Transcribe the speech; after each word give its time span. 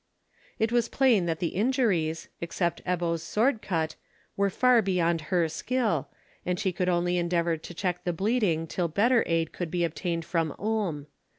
It 0.57 0.71
was 0.71 0.89
plain 0.89 1.27
that 1.27 1.37
the 1.37 1.49
injuries, 1.49 2.27
except 2.41 2.83
Ebbo's 2.85 3.21
sword 3.21 3.61
cut, 3.61 3.95
were 4.35 4.49
far 4.49 4.81
beyond 4.81 5.21
her 5.29 5.47
skill, 5.47 6.09
and 6.43 6.59
she 6.59 6.71
could 6.73 6.89
only 6.89 7.19
endeavour 7.19 7.55
to 7.57 7.73
check 7.75 8.03
the 8.03 8.11
bleeding 8.11 8.65
till 8.65 8.87
better 8.87 9.21
aid 9.27 9.53
could 9.53 9.69
be 9.69 9.83
obtained 9.83 10.25
from 10.25 10.55
Ulm. 10.57 11.05